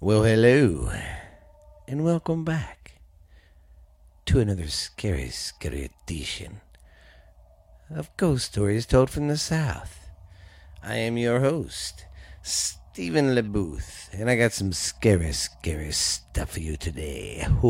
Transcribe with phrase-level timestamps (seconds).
[0.00, 0.92] Well, hello,
[1.88, 3.00] and welcome back
[4.26, 6.60] to another scary, scary edition
[7.90, 10.08] of Ghost Stories Told from the South.
[10.84, 12.04] I am your host,
[12.42, 17.44] Stephen LeBooth, and I got some scary, scary stuff for you today.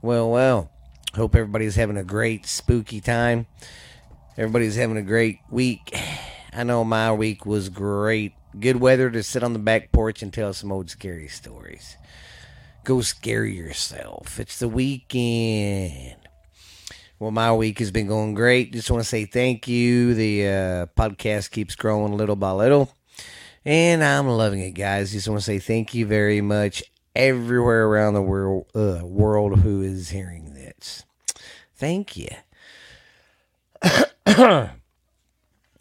[0.00, 0.70] Well, well,
[1.14, 3.46] hope everybody's having a great, spooky time.
[4.38, 5.94] Everybody's having a great week.
[6.54, 10.32] I know my week was great Good weather to sit on the back porch and
[10.32, 11.96] tell some old scary stories.
[12.84, 14.40] Go scare yourself.
[14.40, 16.16] It's the weekend.
[17.18, 18.72] Well, my week has been going great.
[18.72, 20.14] Just want to say thank you.
[20.14, 22.94] The uh, podcast keeps growing little by little,
[23.64, 25.12] and I'm loving it, guys.
[25.12, 26.82] Just want to say thank you very much
[27.14, 31.04] everywhere around the world, uh, world who is hearing this.
[31.74, 32.28] Thank you.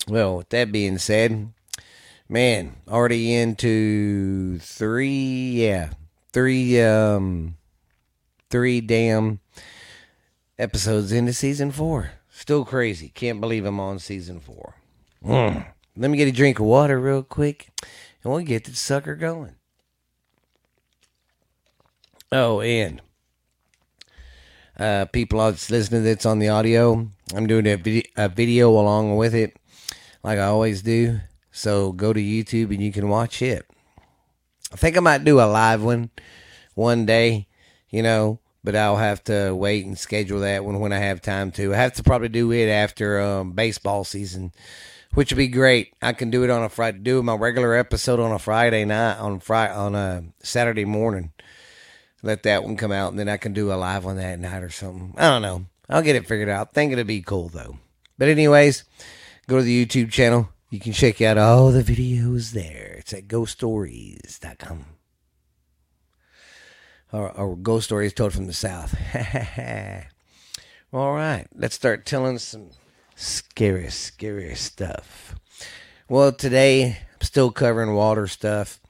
[0.07, 1.53] well, with that being said,
[2.27, 5.91] man, already into three, yeah,
[6.33, 7.57] three, um,
[8.49, 9.39] three damn
[10.57, 12.11] episodes into season four.
[12.29, 13.09] Still crazy.
[13.09, 14.75] Can't believe I'm on season four.
[15.23, 15.65] Mm.
[15.97, 17.69] Let me get a drink of water real quick,
[18.23, 19.55] and we'll get the sucker going.
[22.31, 23.01] Oh, and
[24.77, 29.15] uh, people that's listening that's on the audio, I'm doing a, vid- a video along
[29.15, 29.55] with it,
[30.23, 31.21] like I always do.
[31.55, 33.65] So go to YouTube and you can watch it.
[34.73, 36.09] I think I might do a live one
[36.73, 37.47] one day,
[37.89, 41.51] you know, but I'll have to wait and schedule that one when I have time
[41.51, 41.73] to.
[41.73, 44.51] I have to probably do it after um, baseball season,
[45.13, 45.93] which would be great.
[46.01, 49.17] I can do it on a Friday, do my regular episode on a Friday night,
[49.19, 51.31] on Friday, on a Saturday morning.
[52.21, 54.61] Let that one come out, and then I can do a live one that night
[54.61, 55.13] or something.
[55.17, 55.67] I don't know.
[55.89, 56.73] I'll get it figured out.
[56.73, 57.77] think it'll be cool though.
[58.17, 58.83] But anyways,
[59.47, 62.97] go to the YouTube channel you can check out all the videos there.
[62.99, 64.85] It's at ghoststories.com.
[67.13, 68.93] Or, or ghost stories told from the South.
[70.91, 72.71] all right, let's start telling some
[73.15, 75.35] scary, scary stuff.
[76.09, 78.81] Well, today I'm still covering water stuff.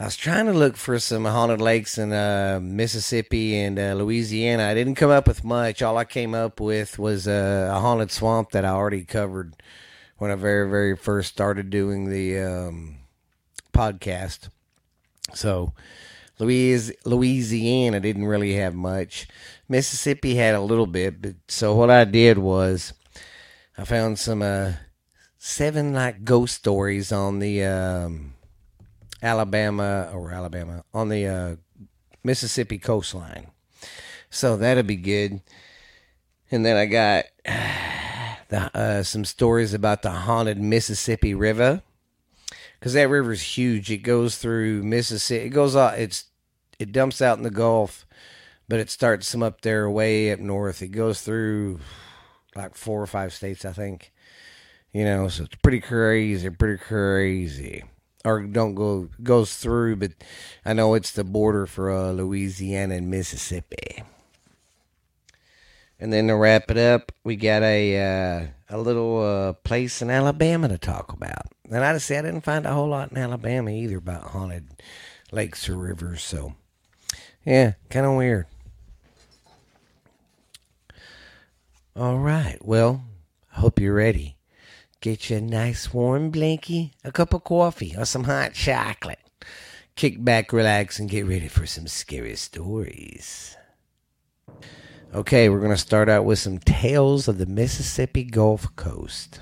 [0.00, 4.64] I was trying to look for some haunted lakes in uh, Mississippi and uh, Louisiana.
[4.64, 5.82] I didn't come up with much.
[5.82, 9.54] All I came up with was uh, a haunted swamp that I already covered
[10.20, 12.96] when I very, very first started doing the um,
[13.72, 14.50] podcast.
[15.32, 15.72] So,
[16.38, 19.28] Louis, Louisiana didn't really have much.
[19.66, 22.92] Mississippi had a little bit, but so what I did was
[23.78, 24.72] I found some uh,
[25.38, 28.34] seven like ghost stories on the um,
[29.22, 31.56] Alabama or Alabama on the uh,
[32.22, 33.46] Mississippi coastline.
[34.28, 35.40] So that'll be good.
[36.50, 37.24] And then I got
[38.50, 41.82] the, uh, some stories about the haunted Mississippi River
[42.78, 43.90] because that river is huge.
[43.90, 45.46] It goes through Mississippi.
[45.46, 45.98] It goes out.
[45.98, 46.24] It's
[46.78, 48.06] it dumps out in the Gulf,
[48.68, 50.82] but it starts some up there way up north.
[50.82, 51.80] It goes through
[52.54, 54.12] like four or five states, I think.
[54.92, 57.84] You know, so it's pretty crazy, pretty crazy.
[58.24, 60.12] Or don't go goes through, but
[60.64, 64.02] I know it's the border for uh, Louisiana and Mississippi.
[66.00, 70.10] And then to wrap it up, we got a uh, a little uh, place in
[70.10, 71.42] Alabama to talk about.
[71.70, 74.70] And I just say I didn't find a whole lot in Alabama either about haunted
[75.30, 76.22] lakes or rivers.
[76.22, 76.54] So,
[77.44, 78.46] yeah, kind of weird.
[81.94, 82.58] All right.
[82.62, 83.04] Well,
[83.52, 84.36] hope you're ready.
[85.02, 89.18] Get you a nice warm blankie, a cup of coffee, or some hot chocolate.
[89.96, 93.56] Kick back, relax, and get ready for some scary stories.
[95.12, 99.40] Okay, we're going to start out with some tales of the Mississippi Gulf Coast.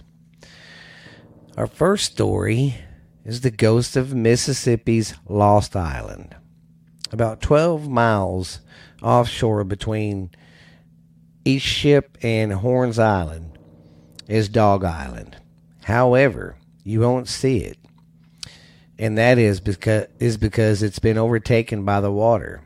[1.58, 2.76] Our first story
[3.22, 6.34] is the ghost of Mississippi's Lost Island.
[7.12, 8.60] About 12 miles
[9.02, 10.30] offshore between
[11.44, 13.58] East Ship and Horns Island
[14.26, 15.36] is Dog Island.
[15.82, 17.76] However, you won't see it.
[18.98, 22.62] And that is because is because it's been overtaken by the water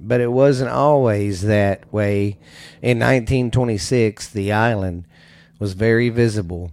[0.00, 2.38] but it wasn't always that way.
[2.80, 5.04] In 1926, the island
[5.58, 6.72] was very visible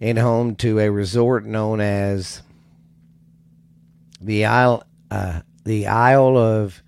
[0.00, 2.42] and home to a resort known as
[4.20, 6.82] the Isle, uh, the Isle of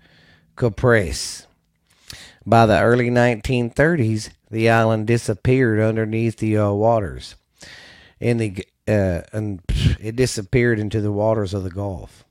[0.55, 1.45] Caprice.
[2.45, 7.35] By the early 1930s, the island disappeared underneath the uh, waters,
[8.19, 9.61] and the uh, and
[9.99, 12.24] it disappeared into the waters of the Gulf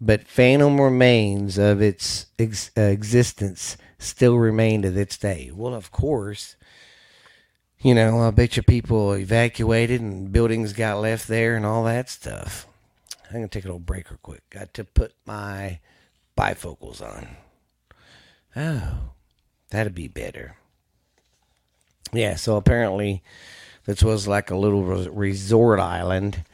[0.00, 5.50] but phantom remains of its ex- uh, existence still remain to this day.
[5.52, 6.56] Well, of course,
[7.80, 12.08] you know, I bet you people evacuated and buildings got left there and all that
[12.08, 12.66] stuff.
[13.26, 14.48] I'm gonna take a little break real quick.
[14.50, 15.80] Got to put my
[16.36, 17.28] bifocals on.
[18.56, 19.12] Oh,
[19.70, 20.56] that'd be better.
[22.12, 23.22] Yeah, so apparently
[23.84, 26.44] this was like a little resort island.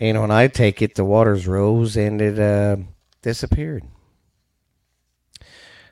[0.00, 2.76] And when I take it, the waters rose and it uh,
[3.22, 3.84] disappeared.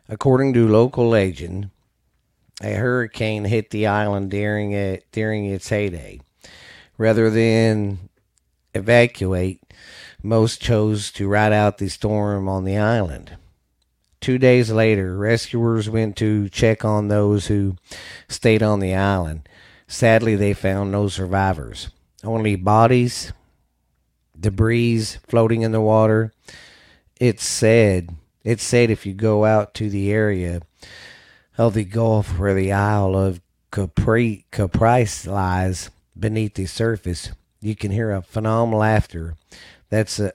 [0.08, 1.70] According to local legend,
[2.62, 6.20] a hurricane hit the island during it during its heyday.
[6.98, 8.10] Rather than
[8.74, 9.60] evacuate,
[10.22, 13.36] most chose to ride out the storm on the island.
[14.20, 17.76] Two days later, rescuers went to check on those who
[18.28, 19.48] stayed on the island.
[19.86, 21.90] Sadly, they found no survivors,
[22.22, 23.32] only bodies,
[24.38, 26.32] debris floating in the water.
[27.20, 30.62] It's said, it's said if you go out to the area
[31.56, 33.40] of the Gulf where the Isle of
[33.70, 39.36] Capri, Caprice lies beneath the surface, you can hear a phenomenal laughter
[39.88, 40.32] that's a,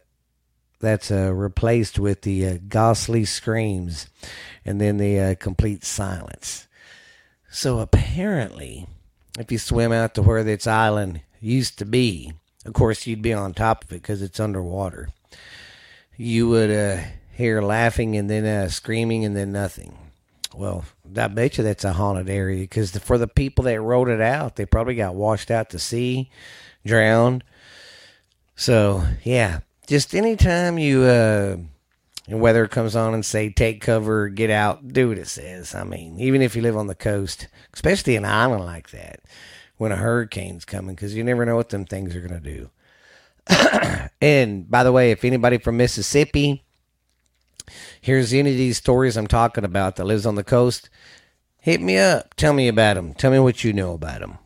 [0.80, 4.08] that's uh, replaced with the uh, ghostly screams
[4.66, 6.68] and then the uh, complete silence.
[7.52, 8.88] So apparently,
[9.38, 12.34] if you swim out to where this island used to be,
[12.70, 15.10] of course, you'd be on top of it because it's underwater.
[16.16, 17.02] You would uh,
[17.34, 19.98] hear laughing and then uh, screaming and then nothing.
[20.54, 20.86] Well,
[21.18, 24.56] I bet you that's a haunted area because for the people that wrote it out,
[24.56, 26.30] they probably got washed out to sea,
[26.86, 27.44] drowned.
[28.56, 31.58] So, yeah, just anytime you uh
[32.28, 35.74] weather comes on and say take cover, get out, do what it says.
[35.74, 39.22] I mean, even if you live on the coast, especially an island like that,
[39.80, 42.70] when a hurricane's coming, because you never know what them things are gonna do.
[44.22, 46.66] and by the way, if anybody from Mississippi
[48.02, 50.90] hears any of these stories I'm talking about that lives on the coast,
[51.62, 52.34] hit me up.
[52.36, 53.14] Tell me about them.
[53.14, 54.38] Tell me what you know about them.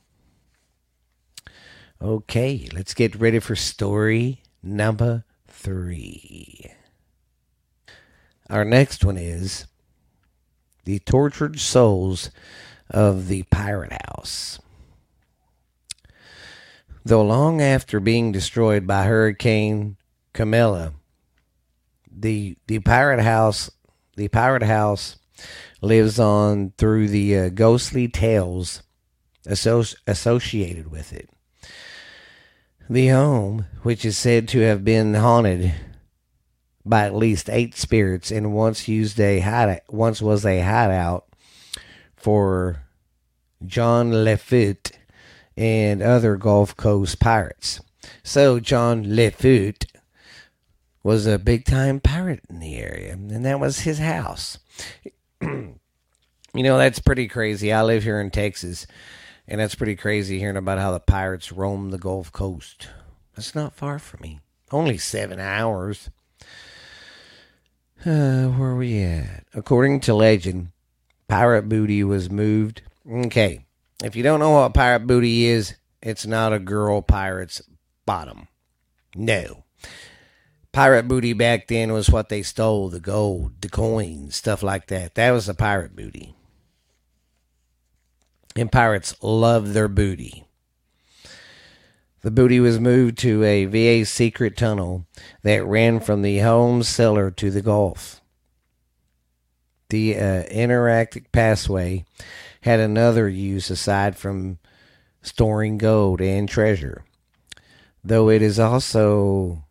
[1.99, 6.71] Okay, let's get ready for story number three.
[8.51, 9.65] Our next one is
[10.83, 12.29] The Tortured Souls
[12.91, 14.59] of the Pirate House.
[17.05, 19.97] Though long after being destroyed by Hurricane
[20.31, 20.93] Camilla,
[22.09, 23.69] the the pirate house
[24.15, 25.17] the pirate house
[25.81, 28.83] lives on through the uh, ghostly tales
[29.45, 31.29] associated with it.
[32.89, 35.73] The home, which is said to have been haunted
[36.85, 41.25] by at least eight spirits and once used a hideout, once was a hideout
[42.15, 42.83] for
[43.65, 44.91] John Lafitte
[45.55, 47.79] and other Gulf Coast pirates.
[48.23, 49.85] So John Lafitte
[51.03, 54.57] was a big time pirate in the area, and that was his house.
[55.41, 55.77] you
[56.53, 57.73] know, that's pretty crazy.
[57.73, 58.87] I live here in Texas,
[59.47, 62.87] and that's pretty crazy hearing about how the pirates roam the Gulf Coast.
[63.35, 64.39] That's not far from me.
[64.71, 66.09] Only seven hours.
[68.05, 69.43] Uh, where are we at?
[69.53, 70.69] According to legend,
[71.27, 72.81] pirate booty was moved.
[73.09, 73.62] Okay,
[74.03, 77.61] if you don't know what pirate booty is, it's not a girl pirate's
[78.05, 78.47] bottom.
[79.15, 79.63] No.
[80.71, 85.15] Pirate booty back then was what they stole the gold, the coins, stuff like that.
[85.15, 86.35] That was the pirate booty
[88.55, 90.45] and pirates love their booty.
[92.21, 95.05] The booty was moved to a VA secret tunnel
[95.41, 98.21] that ran from the home cellar to the Gulf.
[99.89, 102.05] The uh, interactive passway
[102.63, 104.57] had another use aside from
[105.21, 107.03] storing gold and treasure,
[108.03, 109.65] though it is also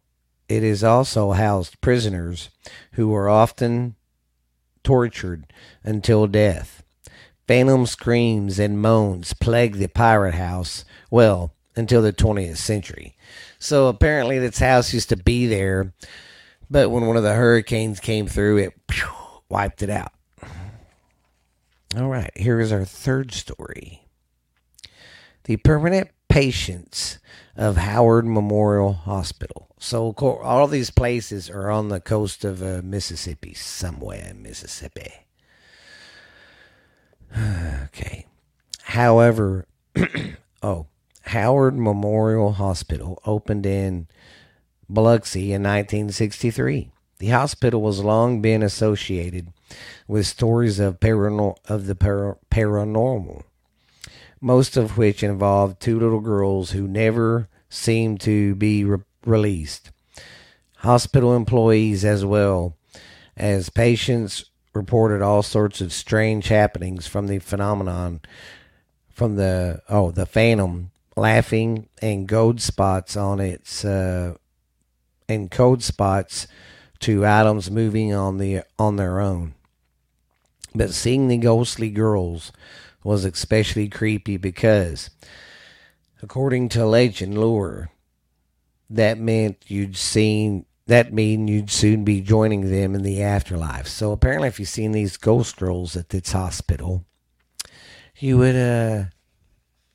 [0.49, 2.51] it is also housed prisoners
[2.93, 3.97] who were often
[4.85, 5.51] tortured
[5.83, 6.83] until death.
[7.49, 13.17] Phantom screams and moans plagued the pirate house, well, until the 20th century.
[13.59, 15.95] So apparently, this house used to be there,
[16.71, 18.75] but when one of the hurricanes came through, it
[19.49, 20.13] wiped it out.
[21.95, 24.07] All right, here is our third story
[25.45, 27.19] The permanent patients
[27.55, 29.69] of Howard Memorial Hospital.
[29.79, 35.13] So, all these places are on the coast of uh, Mississippi, somewhere in Mississippi.
[37.85, 38.27] okay.
[38.85, 39.67] However,
[40.63, 40.87] oh,
[41.23, 44.07] Howard Memorial Hospital opened in
[44.89, 46.91] Biloxi in 1963.
[47.19, 49.53] The hospital was long been associated
[50.09, 53.43] with stories of paranor- of the par- paranormal,
[54.41, 59.91] most of which involved two little girls who never seemed to be re- released.
[60.79, 62.77] Hospital employees, as well
[63.37, 68.21] as patients, reported all sorts of strange happenings from the phenomenon
[69.11, 74.35] from the oh the phantom laughing and gold spots on its uh,
[75.29, 76.47] and code spots
[77.01, 79.55] to items moving on the on their own.
[80.75, 82.53] But seeing the ghostly girls
[83.05, 85.11] was especially creepy because,
[86.23, 87.91] according to legend lore,
[88.89, 93.87] that meant you'd seen that mean you'd soon be joining them in the afterlife.
[93.87, 97.05] So apparently, if you've seen these ghost girls at this hospital,
[98.19, 99.05] you would uh,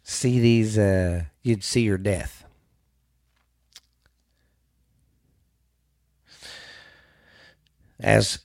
[0.04, 0.78] see these.
[0.78, 2.46] Uh, you'd see your death.
[8.00, 8.40] As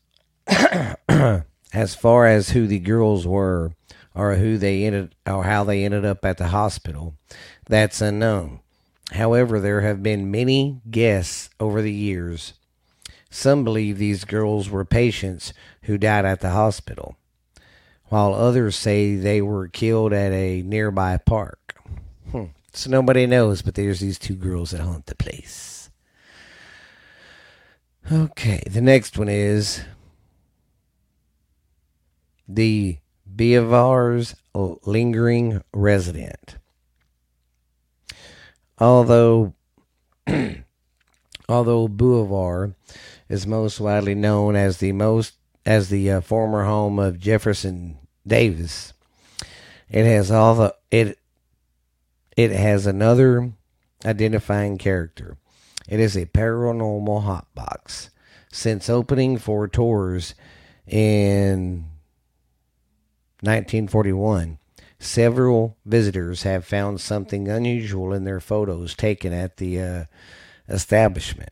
[1.72, 3.72] as far as who the girls were,
[4.14, 7.14] or who they ended, or how they ended up at the hospital,
[7.66, 8.60] that's unknown.
[9.12, 12.54] However, there have been many guesses over the years.
[13.30, 15.52] Some believe these girls were patients
[15.82, 17.16] who died at the hospital,
[18.08, 21.76] while others say they were killed at a nearby park.
[22.30, 22.46] Hmm.
[22.74, 25.90] So nobody knows, but there's these two girls that haunt the place.
[28.10, 29.82] Okay, the next one is
[32.48, 36.56] the Beauvoir's lingering resident
[38.82, 39.54] although
[41.48, 42.74] although Boulevard
[43.28, 45.34] is most widely known as the most
[45.64, 48.92] as the uh, former home of Jefferson Davis,
[49.88, 51.18] it has all the it
[52.36, 53.52] it has another
[54.04, 55.36] identifying character.
[55.88, 58.08] It is a paranormal hotbox.
[58.54, 60.34] Since opening for tours
[60.86, 61.86] in
[63.42, 64.58] 1941,
[65.02, 70.04] Several visitors have found something unusual in their photos taken at the uh,
[70.68, 71.50] establishment.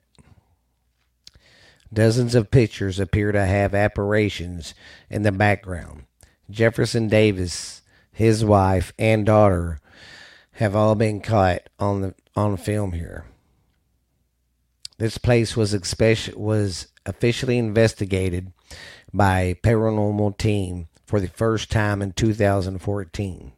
[1.92, 4.72] Dozens of pictures appear to have apparitions
[5.10, 6.04] in the background.
[6.48, 7.82] Jefferson Davis,
[8.12, 9.80] his wife, and daughter
[10.52, 13.24] have all been caught on the on film here.
[14.98, 18.52] This place was especially, was officially investigated
[19.12, 23.52] by paranormal team for the first time in 2014.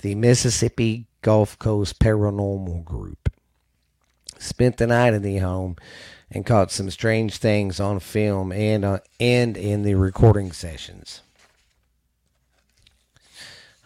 [0.00, 3.32] The Mississippi Gulf Coast Paranormal Group
[4.36, 5.76] spent the night in the home
[6.28, 11.22] and caught some strange things on film and uh, and in the recording sessions.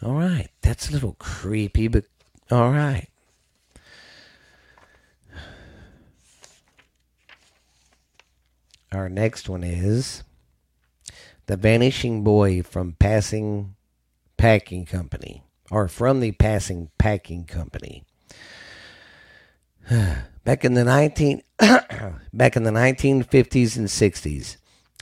[0.02, 2.04] All right, that's a little creepy, but
[2.50, 3.08] all right.
[8.90, 10.22] Our next one is
[11.46, 13.74] the vanishing boy from passing
[14.36, 18.04] packing company or from the passing packing company.
[20.44, 21.42] Back in the 19
[22.32, 24.56] back in the 1950s and 60s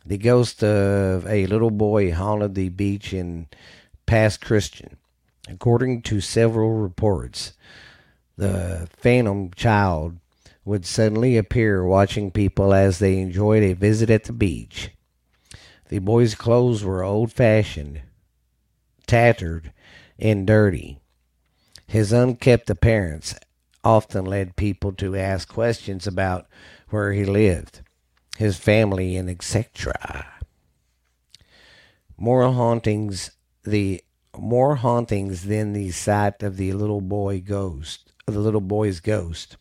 [0.07, 3.49] the ghost of a little boy haunted the beach in
[4.07, 4.97] Pass Christian.
[5.49, 7.55] According to several reports
[8.37, 10.19] the phantom child
[10.65, 14.91] would suddenly appear watching people as they enjoyed a visit at the beach
[15.95, 18.01] the boy's clothes were old fashioned,
[19.07, 19.73] tattered,
[20.19, 20.99] and dirty.
[21.87, 23.37] His unkempt appearance
[23.85, 26.49] often led people to ask questions about
[26.89, 27.83] where he lived,
[28.37, 30.27] his family, and etc.
[32.17, 33.31] More hauntings
[33.63, 34.03] the
[34.37, 39.57] more hauntings than the sight of the little boy ghost, the little boy's ghost,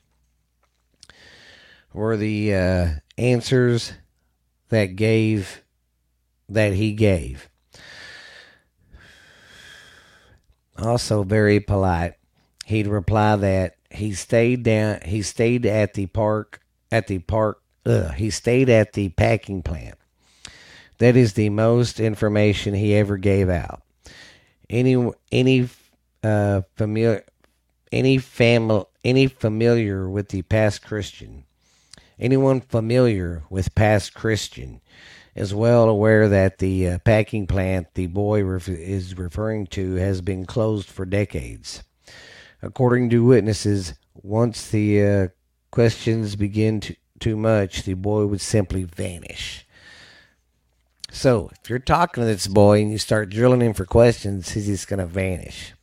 [1.94, 3.94] were the uh, answers
[4.70, 5.63] that gave
[6.50, 7.50] that he gave.
[10.78, 12.16] Also very polite.
[12.66, 18.14] He'd reply that he stayed down he stayed at the park at the park ugh,
[18.16, 19.98] he stayed at the packing plant.
[20.98, 23.84] That is the most information he ever gave out.
[24.70, 25.70] Any any
[26.24, 27.24] uh, familiar
[27.92, 31.44] any family any familiar with the Pass Christian
[32.20, 34.82] anyone familiar with Pass Christian
[35.36, 40.22] is well aware that the uh, packing plant the boy ref- is referring to has
[40.22, 41.84] been closed for decades.
[42.62, 45.28] According to witnesses, once the uh,
[45.72, 49.66] questions begin to, too much, the boy would simply vanish.
[51.12, 54.66] So, if you're talking to this boy and you start drilling him for questions, he's
[54.66, 55.74] just going to vanish.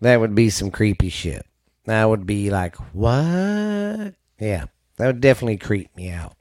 [0.00, 1.44] That would be some creepy shit.
[1.86, 4.14] That would be like, what?
[4.38, 4.66] Yeah,
[4.96, 6.37] that would definitely creep me out.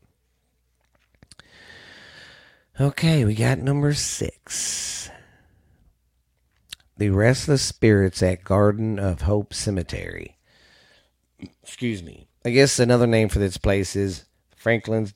[2.80, 5.10] Okay, we got number six.
[6.96, 10.38] The Restless Spirits at Garden of Hope Cemetery.
[11.64, 12.28] Excuse me.
[12.46, 15.16] I guess another name for this place is Franklin's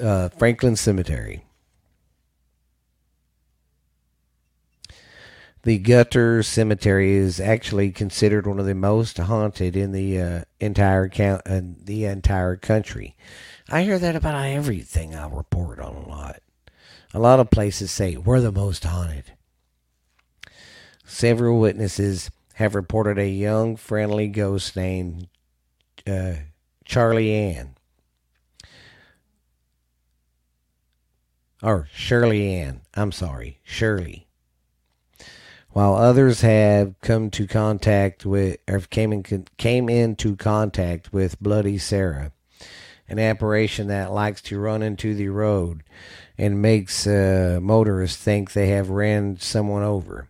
[0.00, 1.44] uh, Franklin Cemetery.
[5.62, 11.08] The Gutter Cemetery is actually considered one of the most haunted in the uh, entire
[11.08, 13.16] count, uh, the entire country.
[13.68, 16.40] I hear that about everything I report on a lot.
[17.14, 19.32] A lot of places say we're the most haunted.
[21.04, 25.28] Several witnesses have reported a young, friendly ghost named
[26.06, 26.34] uh,
[26.84, 27.76] Charlie Ann.
[31.62, 32.82] Or Shirley Ann.
[32.94, 34.26] I'm sorry, Shirley.
[35.70, 41.78] While others have come to contact with, or came in, came into contact with Bloody
[41.78, 42.32] Sarah,
[43.08, 45.82] an apparition that likes to run into the road
[46.38, 50.28] and makes uh, motorists think they have ran someone over.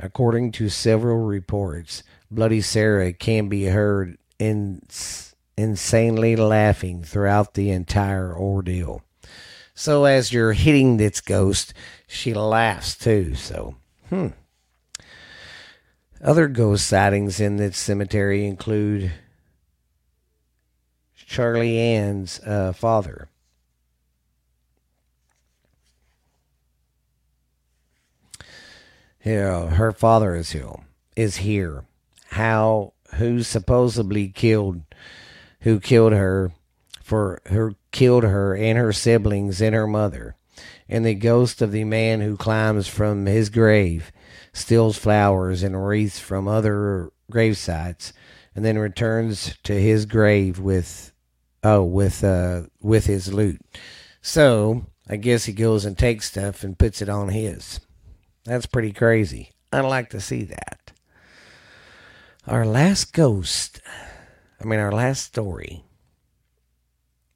[0.00, 4.82] According to several reports, Bloody Sarah can be heard in,
[5.56, 9.02] insanely laughing throughout the entire ordeal.
[9.74, 11.74] So as you're hitting this ghost,
[12.06, 13.34] she laughs too.
[13.34, 13.76] So,
[14.08, 14.28] hmm.
[16.22, 19.12] Other ghost sightings in this cemetery include
[21.28, 23.28] Charlie Ann's uh, father.
[29.22, 30.72] Yeah, her father is here.
[31.16, 31.84] Is here.
[32.30, 32.94] How?
[33.16, 34.82] Who supposedly killed?
[35.60, 36.52] Who killed her?
[37.02, 40.34] For who killed her and her siblings and her mother?
[40.88, 44.12] And the ghost of the man who climbs from his grave,
[44.54, 48.14] steals flowers and wreaths from other grave sites,
[48.54, 51.12] and then returns to his grave with
[51.62, 53.60] oh with uh with his loot.
[54.20, 57.80] So I guess he goes and takes stuff and puts it on his.
[58.44, 59.52] That's pretty crazy.
[59.72, 60.92] I'd like to see that.
[62.46, 63.80] Our last ghost,
[64.60, 65.84] I mean, our last story.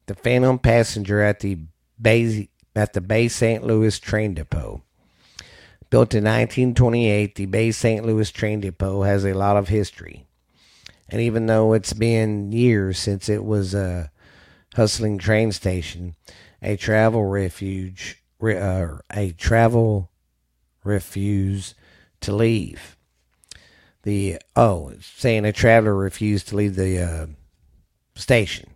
[0.07, 1.59] The phantom passenger at the
[2.01, 3.63] Bay, at the Bay St.
[3.63, 4.83] Louis train depot.
[5.89, 8.03] Built in 1928, the Bay St.
[8.03, 10.25] Louis train depot has a lot of history.
[11.09, 14.09] And even though it's been years since it was a
[14.75, 16.15] hustling train station,
[16.61, 20.09] a travel refuge, uh, a travel
[20.83, 21.75] refuse
[22.21, 22.97] to leave.
[24.03, 27.27] The oh, saying a traveler refused to leave the uh,
[28.15, 28.71] station.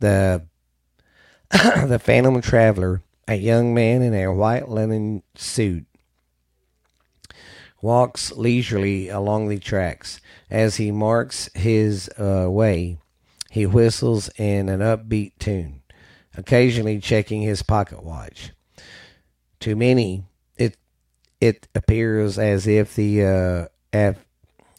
[0.00, 0.42] The
[1.50, 5.86] the Phantom Traveler, a young man in a white linen suit,
[7.80, 10.20] walks leisurely along the tracks.
[10.50, 12.98] As he marks his uh, way,
[13.54, 15.80] he whistles in an upbeat tune,
[16.36, 18.50] occasionally checking his pocket watch.
[19.60, 20.24] To many,
[20.56, 20.76] it
[21.40, 24.16] it appears as if the uh, F,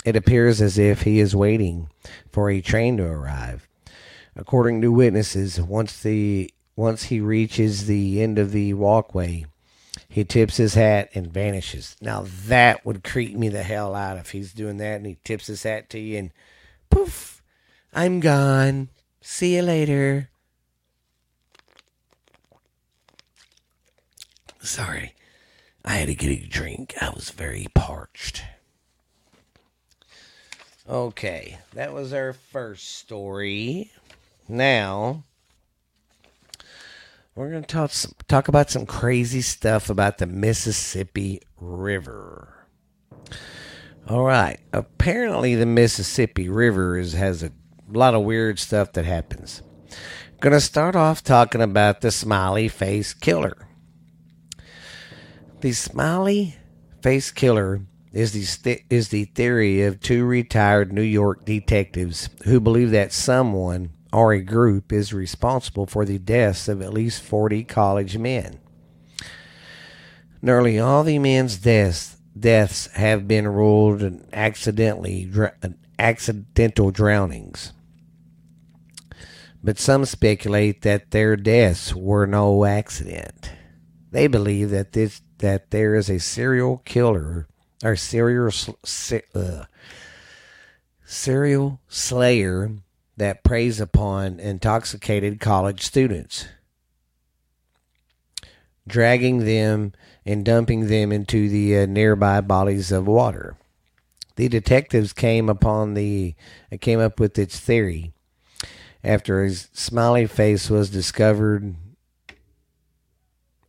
[0.03, 1.87] it appears as if he is waiting
[2.33, 3.65] for a train to arrive.
[4.35, 9.45] According to witnesses, once the once he reaches the end of the walkway,
[10.09, 11.95] he tips his hat and vanishes.
[12.01, 15.47] Now that would creep me the hell out if he's doing that and he tips
[15.47, 16.31] his hat to you and
[16.89, 17.34] poof,
[17.97, 18.89] I'm gone.
[19.21, 20.29] See you later.
[24.61, 25.13] Sorry.
[25.85, 26.93] I had to get a drink.
[26.99, 28.43] I was very parched.
[30.89, 33.91] Okay, that was our first story.
[34.49, 35.23] Now,
[37.33, 37.91] we're going to talk
[38.27, 42.67] talk about some crazy stuff about the Mississippi River.
[44.09, 47.51] All right, apparently the Mississippi River is, has a
[47.91, 49.61] lot of weird stuff that happens.
[50.41, 53.67] To start off talking about the smiley face killer.
[55.61, 56.55] The smiley
[57.01, 57.81] face killer
[58.13, 63.91] is the is the theory of two retired New York detectives who believe that someone
[64.13, 68.59] or a group is responsible for the deaths of at least 40 college men.
[70.41, 75.29] Nearly all the men's deaths deaths have been ruled accidentally
[75.99, 77.73] accidental drownings.
[79.63, 83.51] But some speculate that their deaths were no accident.
[84.11, 87.47] They believe that this that there is a serial killer
[87.83, 88.51] or serial
[89.33, 89.65] uh,
[91.03, 92.71] serial slayer
[93.17, 96.47] that preys upon intoxicated college students,
[98.87, 99.93] dragging them
[100.25, 103.57] and dumping them into the uh, nearby bodies of water.
[104.35, 106.35] The detectives came upon the
[106.81, 108.13] came up with its theory
[109.03, 111.75] after his smiley face was discovered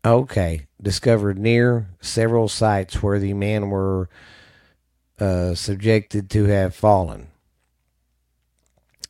[0.06, 4.08] Okay, discovered near several sites where the men were
[5.18, 7.26] uh, subjected to have fallen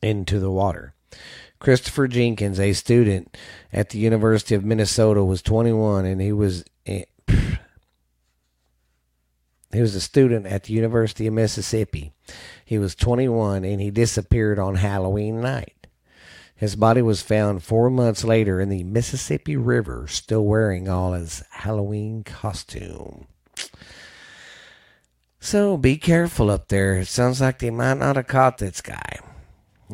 [0.01, 0.95] into the water.
[1.59, 3.37] Christopher Jenkins, a student
[3.71, 6.63] at the University of Minnesota, was 21 and he was.
[9.71, 12.13] He was a student at the University of Mississippi.
[12.63, 15.87] He was 21 and he disappeared on Halloween night.
[16.55, 21.43] His body was found four months later in the Mississippi River, still wearing all his
[21.51, 23.27] Halloween costume.
[25.39, 26.95] So be careful up there.
[26.95, 29.19] It sounds like they might not have caught this guy.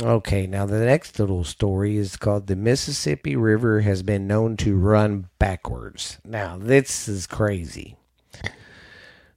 [0.01, 4.75] Okay, now the next little story is called The Mississippi River Has Been Known to
[4.75, 6.17] Run Backwards.
[6.25, 7.97] Now, this is crazy.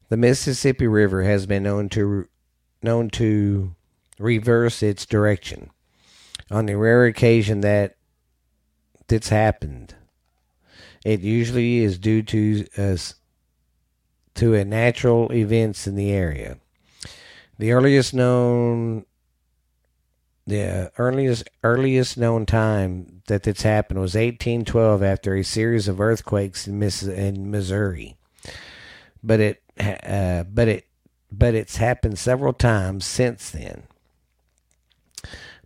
[0.09, 2.29] The Mississippi River has been known to
[2.83, 3.75] known to
[4.19, 5.71] reverse its direction.
[6.51, 7.97] On the rare occasion that
[9.09, 9.95] this happened,
[11.05, 13.15] it usually is due to uh, us
[14.35, 16.59] to a natural events in the area.
[17.59, 19.07] The earliest known
[20.47, 26.69] the earliest earliest known time that this happened was 1812 after a series of earthquakes
[26.69, 28.17] in, Miss, in Missouri.
[29.25, 30.87] But it uh, but it
[31.31, 33.85] but it's happened several times since then.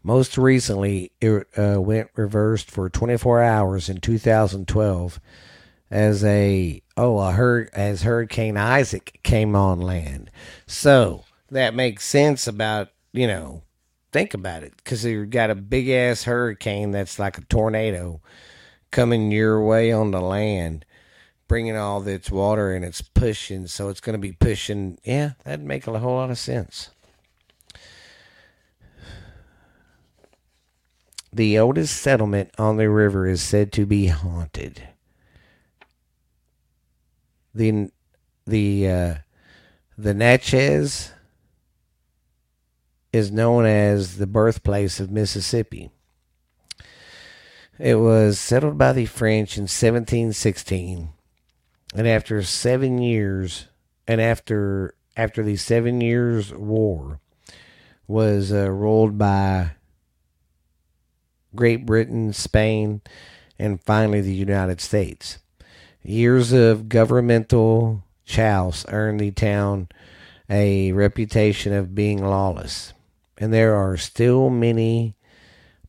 [0.02, 5.20] Most recently, it uh, went reversed for 24 hours in 2012
[5.90, 10.30] as a oh a hur- as Hurricane Isaac came on land.
[10.66, 13.62] So that makes sense about you know
[14.12, 18.20] think about it because you've got a big ass hurricane that's like a tornado
[18.90, 20.84] coming your way on the land,
[21.50, 23.66] bringing all its water and it's pushing.
[23.66, 24.98] So it's going to be pushing.
[25.02, 26.90] Yeah, that'd make a whole lot of sense.
[31.32, 34.90] The oldest settlement on the river is said to be haunted.
[37.52, 37.90] The
[38.46, 39.14] the uh,
[39.98, 41.12] the Natchez
[43.12, 45.90] is known as the birthplace of Mississippi.
[47.76, 51.08] It was settled by the French in 1716,
[51.94, 53.66] and after seven years,
[54.06, 57.20] and after after the Seven Years' War,
[58.06, 59.72] was uh, ruled by
[61.54, 63.00] Great Britain, Spain,
[63.58, 65.38] and finally the United States.
[66.02, 69.88] Years of governmental chouse earned the town
[70.48, 72.92] a reputation of being lawless
[73.40, 75.16] and there are still many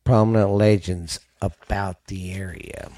[0.04, 2.90] prominent legends about the area.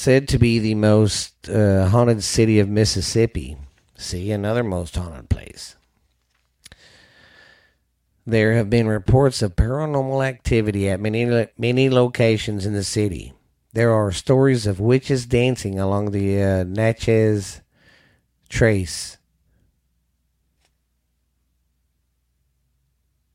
[0.00, 3.58] Said to be the most uh, haunted city of Mississippi.
[3.98, 5.76] See, another most haunted place.
[8.26, 13.34] There have been reports of paranormal activity at many many locations in the city.
[13.74, 17.60] There are stories of witches dancing along the uh, Natchez
[18.48, 19.18] Trace,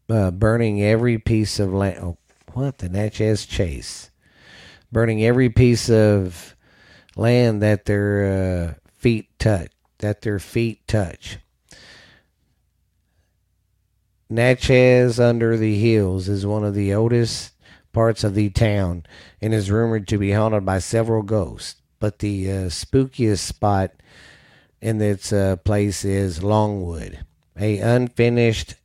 [0.09, 1.99] uh, burning every piece of land.
[2.01, 2.17] Oh,
[2.53, 4.09] what the Natchez Chase,
[4.91, 6.53] burning every piece of
[7.15, 9.71] land that their uh, feet touch.
[9.99, 11.37] That their feet touch.
[14.29, 17.53] Natchez under the hills is one of the oldest
[17.93, 19.05] parts of the town
[19.41, 21.81] and is rumored to be haunted by several ghosts.
[21.99, 23.91] But the uh, spookiest spot
[24.81, 27.25] in its uh, place is Longwood,
[27.57, 28.75] a unfinished,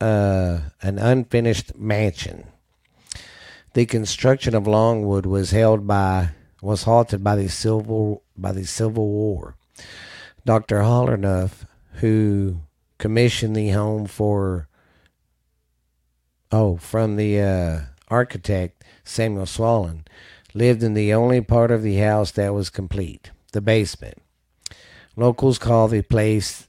[0.00, 2.46] uh, an unfinished mansion.
[3.74, 6.30] The construction of Longwood was held by
[6.62, 9.56] was halted by the civil by the Civil War.
[10.44, 10.82] Dr.
[10.82, 11.52] Haller Nutt,
[11.94, 12.60] who
[12.98, 14.68] commissioned the home for
[16.52, 20.04] oh, from the uh, architect Samuel Sloan,
[20.54, 24.18] lived in the only part of the house that was complete, the basement.
[25.16, 26.68] Locals call the place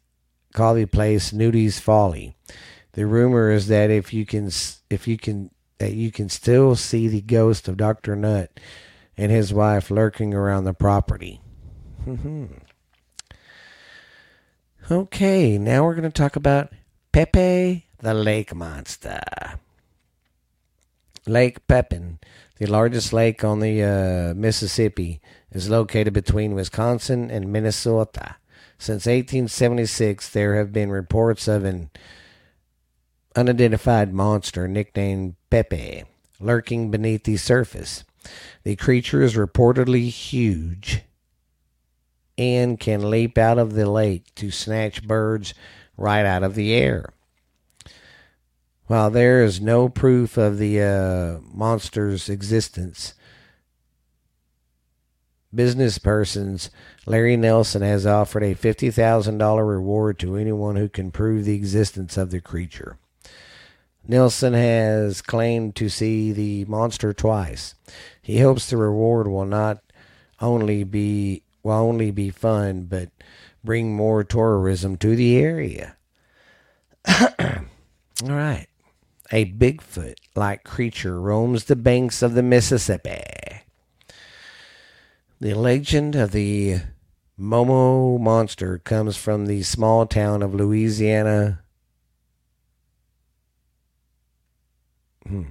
[0.54, 2.36] call the place Nudie's Folly.
[2.94, 4.48] The rumor is that if you can
[4.90, 8.16] if you can that you can still see the ghost of Dr.
[8.16, 8.60] Nutt
[9.22, 11.40] and his wife lurking around the property.
[14.92, 16.74] okay, now we're going to talk about
[17.12, 19.22] Pepe the Lake Monster.
[21.28, 22.18] Lake Pepin,
[22.58, 28.38] the largest lake on the uh, Mississippi, is located between Wisconsin and Minnesota.
[28.80, 31.92] Since 1876, there have been reports of an
[33.36, 36.06] unidentified monster nicknamed Pepe
[36.40, 38.04] lurking beneath the surface.
[38.64, 41.02] The creature is reportedly huge
[42.38, 45.54] and can leap out of the lake to snatch birds
[45.98, 47.14] right out of the air.
[48.88, 53.14] While there is no proof of the uh, monster's existence,
[55.54, 56.70] business persons
[57.06, 62.32] Larry Nelson has offered a $50,000 reward to anyone who can prove the existence of
[62.32, 62.98] the creature.
[64.08, 67.76] Nelson has claimed to see the monster twice.
[68.22, 69.80] He hopes the reward will not
[70.40, 73.10] only be will only be fun, but
[73.64, 75.98] bring more tourism to the area.
[77.08, 77.66] All
[78.22, 78.68] right.
[79.32, 83.22] A Bigfoot like creature roams the banks of the Mississippi.
[85.40, 86.82] The legend of the
[87.40, 91.62] Momo monster comes from the small town of Louisiana.
[95.21, 95.21] Hmm.
[95.32, 95.44] Hmm.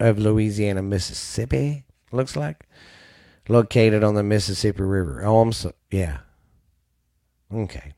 [0.00, 2.66] Of Louisiana, Mississippi, looks like.
[3.48, 5.24] Located on the Mississippi River.
[5.24, 5.72] Oh, I'm so.
[5.92, 6.18] Yeah.
[7.54, 7.92] Okay.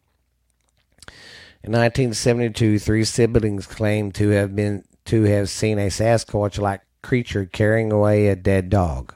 [1.65, 7.91] In 1972, three siblings claimed to have been to have seen a Sasquatch-like creature carrying
[7.91, 9.15] away a dead dog.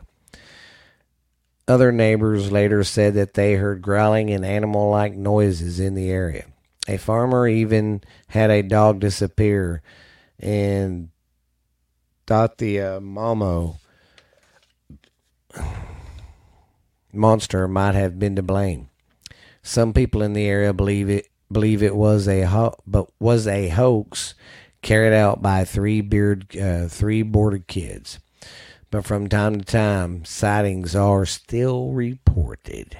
[1.68, 6.46] Other neighbors later said that they heard growling and animal like noises in the area.
[6.88, 9.82] A farmer even had a dog disappear
[10.38, 11.10] and
[12.26, 13.78] thought the Momo
[17.12, 18.88] monster might have been to blame.
[19.62, 23.68] Some people in the area believe it believe it was a ho- but was a
[23.68, 24.34] hoax
[24.82, 28.18] carried out by three beard uh, three boarded kids
[28.90, 32.96] but from time to time, sightings are still reported.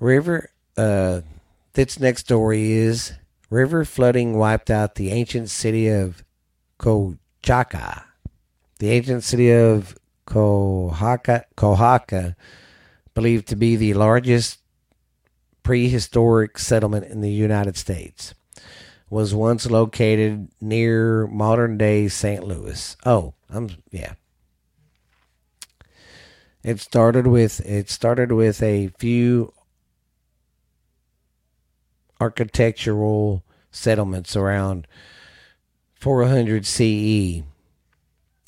[0.00, 1.20] River, uh,
[1.74, 3.12] this next story is
[3.50, 6.24] river flooding wiped out the ancient city of
[6.78, 8.04] Cochaca.
[8.78, 11.44] The ancient city of Cahokia,
[13.14, 14.60] believed to be the largest
[15.62, 18.34] prehistoric settlement in the United States
[19.10, 22.44] was once located near modern day St.
[22.44, 22.96] Louis.
[23.04, 24.14] Oh, I'm yeah.
[26.62, 29.52] It started with it started with a few
[32.20, 34.86] architectural settlements around
[35.98, 37.42] 400 CE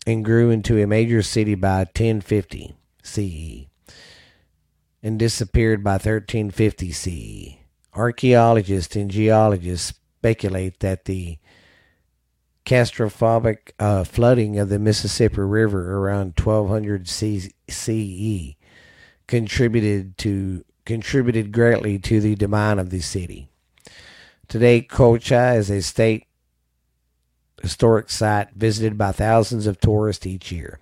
[0.06, 3.66] and grew into a major city by 1050 CE
[5.02, 7.56] and disappeared by 1350 CE.
[7.94, 11.38] Archaeologists and geologists speculate that the
[12.64, 18.54] catastrophic uh, flooding of the Mississippi River around 1200 CE
[19.26, 23.48] contributed to contributed greatly to the demise of the city.
[24.48, 26.26] Today, Cocha is a state
[27.62, 30.78] historic site visited by thousands of tourists each year.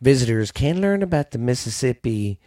[0.00, 2.38] Visitors can learn about the Mississippi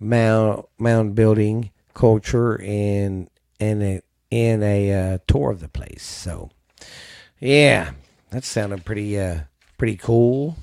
[0.00, 3.28] mound, mound building culture and
[3.60, 6.02] and in a uh, tour of the place.
[6.02, 6.50] So,
[7.40, 7.92] yeah,
[8.30, 9.40] that sounded pretty uh,
[9.78, 10.56] pretty cool.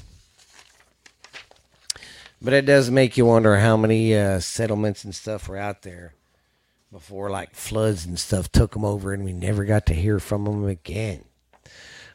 [2.41, 6.15] But it does make you wonder how many uh, settlements and stuff were out there
[6.91, 10.45] before, like floods and stuff took them over, and we never got to hear from
[10.45, 11.23] them again.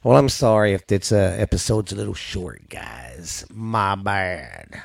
[0.07, 3.45] Well, I'm sorry if this uh, episode's a little short, guys.
[3.53, 4.81] My bad.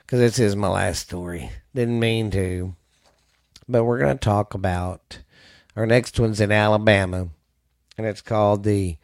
[0.00, 1.52] Because this is my last story.
[1.76, 2.74] Didn't mean to.
[3.68, 5.20] But we're going to talk about
[5.76, 7.28] our next one's in Alabama,
[7.96, 8.96] and it's called the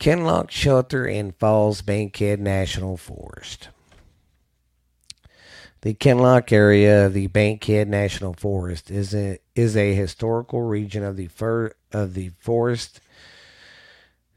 [0.00, 3.68] Kinloch Shelter in Falls Bankhead National Forest.
[5.82, 11.16] The Kinloch area of the Bankhead National Forest is a is a historical region of
[11.16, 12.98] the fur of the forest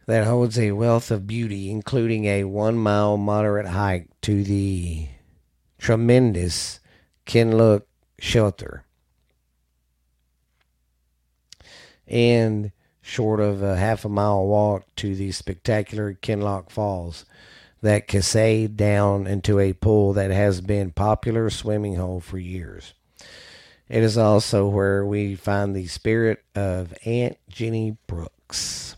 [0.08, 5.08] that holds a wealth of beauty, including a one mile moderate hike to the
[5.78, 6.80] tremendous
[7.26, 7.84] Kinloch
[8.20, 8.84] Shelter.
[12.08, 17.26] and short of a half a mile walk to the spectacular Kinloch Falls
[17.82, 22.94] that cascade down into a pool that has been popular swimming hole for years.
[23.88, 28.97] It is also where we find the spirit of Aunt Jenny Brooks.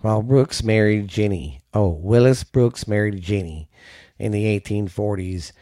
[0.00, 3.68] While Brooks married Jenny, oh, Willis Brooks married Jenny
[4.18, 5.52] in the 1840s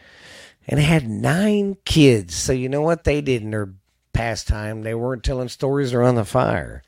[0.67, 2.35] and had nine kids.
[2.35, 3.73] So you know what they did in their
[4.13, 4.83] pastime.
[4.83, 6.83] They weren't telling stories around the fire.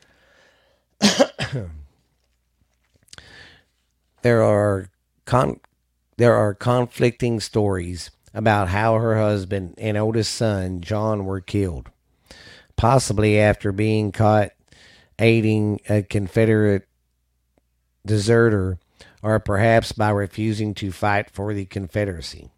[4.22, 4.90] there are
[5.26, 5.60] con-
[6.18, 11.90] there are conflicting stories about how her husband and oldest son John were killed,
[12.76, 14.52] possibly after being caught
[15.20, 16.88] aiding a Confederate
[18.06, 18.78] deserter
[19.24, 22.50] or perhaps by refusing to fight for the Confederacy.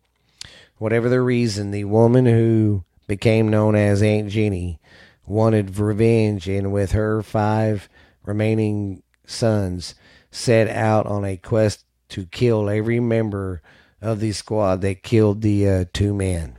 [0.78, 4.80] Whatever the reason, the woman who became known as Aunt Jenny,
[5.26, 7.88] wanted revenge, and with her five
[8.26, 9.96] remaining sons,
[10.32, 13.62] set out on a quest to kill every member
[14.02, 16.58] of the squad that killed the uh, two men.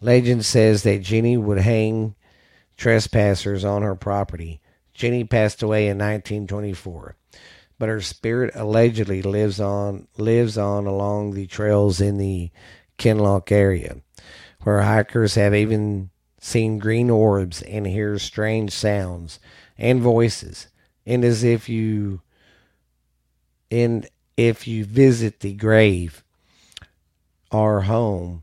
[0.00, 2.14] Legend says that Jenny would hang
[2.76, 4.59] trespassers on her property,
[5.00, 7.16] Jenny passed away in 1924,
[7.78, 12.50] but her spirit allegedly lives on lives on along the trails in the
[12.98, 14.02] Kinloch area,
[14.60, 19.40] where hikers have even seen green orbs and hear strange sounds
[19.78, 20.66] and voices,
[21.06, 22.20] and as if you
[23.70, 26.22] and if you visit the grave
[27.50, 28.42] or home,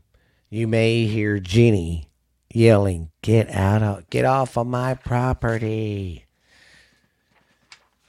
[0.50, 2.10] you may hear Jenny
[2.52, 6.24] yelling, "Get out of get off of my property."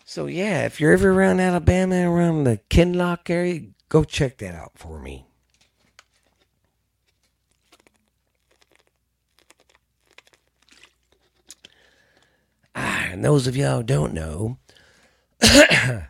[0.10, 4.72] So yeah, if you're ever around Alabama around the Kinlock area, go check that out
[4.74, 5.28] for me.
[12.74, 14.58] Ah, and those of y'all don't know,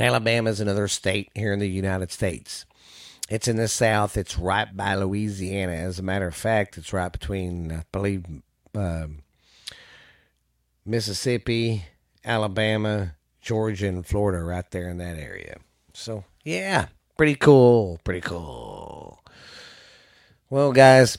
[0.00, 2.66] Alabama is another state here in the United States.
[3.28, 4.16] It's in the south.
[4.16, 5.74] It's right by Louisiana.
[5.74, 8.24] As a matter of fact, it's right between, I believe,
[8.74, 9.18] um,
[10.84, 11.84] Mississippi,
[12.26, 15.58] Alabama, Georgia, and Florida, right there in that area.
[15.94, 16.86] So, yeah,
[17.16, 18.00] pretty cool.
[18.04, 19.20] Pretty cool.
[20.50, 21.16] Well, guys,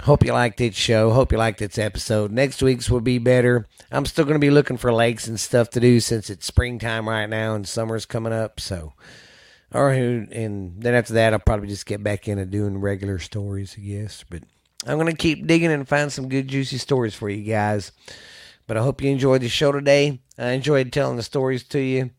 [0.00, 1.10] hope you liked this show.
[1.10, 2.32] Hope you liked this episode.
[2.32, 3.66] Next week's will be better.
[3.90, 7.08] I'm still going to be looking for lakes and stuff to do since it's springtime
[7.08, 8.58] right now and summer's coming up.
[8.58, 8.94] So,
[9.72, 13.76] or who, and then after that, I'll probably just get back into doing regular stories,
[13.78, 14.24] I guess.
[14.28, 14.42] But
[14.86, 17.92] I'm going to keep digging and find some good, juicy stories for you guys.
[18.66, 20.20] But I hope you enjoyed the show today.
[20.38, 22.10] I enjoyed telling the stories to you.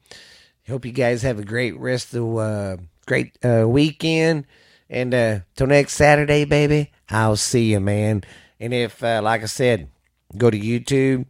[0.67, 4.45] Hope you guys have a great rest of the uh, great uh, weekend.
[4.89, 8.23] And uh, till next Saturday, baby, I'll see you, man.
[8.59, 9.89] And if, uh, like I said,
[10.37, 11.25] go to YouTube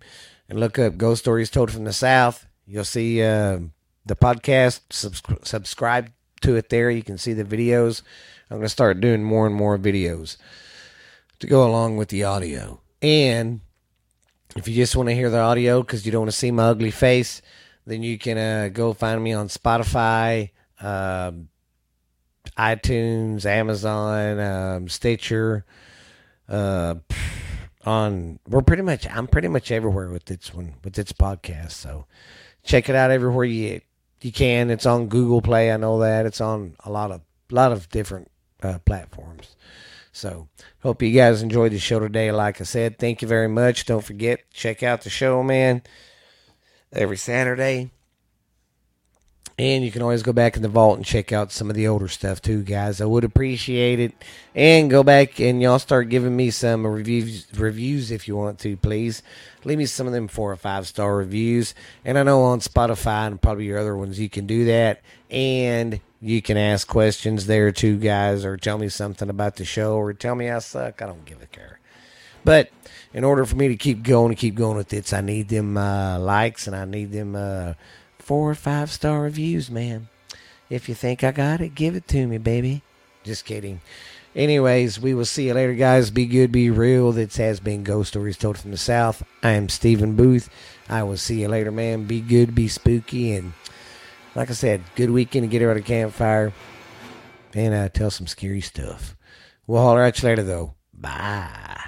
[0.50, 3.60] and look up Ghost Stories Told from the South, you'll see uh,
[4.06, 4.82] the podcast.
[4.92, 6.90] Subs- subscribe to it there.
[6.90, 8.02] You can see the videos.
[8.50, 10.38] I'm going to start doing more and more videos
[11.40, 12.80] to go along with the audio.
[13.02, 13.62] And
[14.58, 16.64] if you just want to hear the audio because you don't want to see my
[16.64, 17.42] ugly face,
[17.86, 20.50] then you can uh, go find me on Spotify,
[20.82, 21.50] um,
[22.58, 25.66] iTunes, Amazon, um, Stitcher.
[26.50, 26.96] Uh,
[27.86, 31.72] on we're pretty much I'm pretty much everywhere with this one with this podcast.
[31.72, 32.06] So
[32.64, 33.82] check it out everywhere you
[34.22, 34.70] you can.
[34.70, 35.72] It's on Google Play.
[35.72, 38.32] I know that it's on a lot of lot of different
[38.64, 39.56] uh, platforms.
[40.18, 40.48] So
[40.80, 42.32] hope you guys enjoyed the show today.
[42.32, 43.86] Like I said, thank you very much.
[43.86, 45.84] Don't forget check out the show, man.
[46.92, 47.92] Every Saturday.
[49.60, 51.88] And you can always go back in the vault and check out some of the
[51.88, 53.00] older stuff too, guys.
[53.00, 54.14] I would appreciate it.
[54.56, 58.76] And go back and y'all start giving me some reviews reviews if you want to,
[58.76, 59.22] please.
[59.66, 61.76] Leave me some of them four or five star reviews.
[62.04, 65.04] And I know on Spotify and probably your other ones you can do that.
[65.30, 69.96] And you can ask questions there too, guys, or tell me something about the show
[69.96, 71.02] or tell me I suck.
[71.02, 71.80] I don't give a care.
[72.44, 72.70] But
[73.14, 75.78] in order for me to keep going and keep going with this, I need them
[75.78, 77.74] uh, likes and I need them uh,
[78.20, 80.10] four or five star reviews, man.
[80.70, 82.82] If you think I got it, give it to me, baby.
[83.24, 83.82] Just kidding.
[84.36, 86.12] Anyways, we will see you later, guys.
[86.12, 87.12] Be good, be real.
[87.12, 89.24] This has been Ghost Stories Told from the South.
[89.42, 90.50] I am Stephen Booth.
[90.88, 92.04] I will see you later, man.
[92.04, 93.54] Be good, be spooky, and
[94.38, 96.54] like I said, good weekend to get around a campfire
[97.56, 99.18] and uh, tell some scary stuff.
[99.66, 100.76] We'll holler at you later, though.
[100.94, 101.87] Bye.